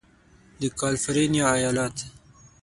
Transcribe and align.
د 0.59 0.63
کالفرنیا 0.79 1.45
ایالت 1.67 1.97